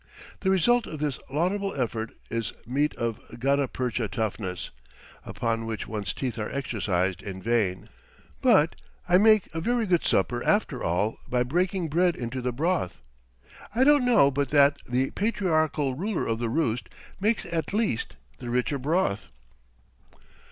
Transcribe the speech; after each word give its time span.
The 0.39 0.49
result 0.49 0.87
of 0.87 0.97
this 0.97 1.19
laudable 1.29 1.79
effort 1.79 2.11
is 2.31 2.53
meat 2.65 2.95
of 2.95 3.19
gutta 3.39 3.67
percha 3.67 4.07
toughness, 4.07 4.71
upon 5.23 5.67
which 5.67 5.85
one's 5.87 6.11
teeth 6.11 6.39
are 6.39 6.49
exercised 6.49 7.21
in 7.21 7.39
vain; 7.39 7.87
but 8.41 8.75
I 9.07 9.19
make 9.19 9.53
a 9.53 9.61
very 9.61 9.85
good 9.85 10.03
supper 10.03 10.43
after 10.43 10.83
all 10.83 11.19
by 11.29 11.43
breaking 11.43 11.89
bread 11.89 12.15
into 12.15 12.41
the 12.41 12.51
broth. 12.51 12.99
I 13.75 13.83
don't 13.83 14.03
know 14.03 14.31
but 14.31 14.49
that 14.49 14.77
the 14.87 15.11
patriarchal 15.11 15.93
ruler 15.93 16.25
of 16.25 16.39
the 16.39 16.49
roost 16.49 16.89
makes 17.19 17.45
at 17.45 17.71
least 17.71 18.15
the 18.39 18.49
richer 18.49 18.79
broth. 18.79 19.27